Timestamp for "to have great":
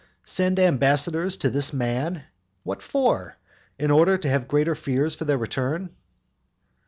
4.17-4.75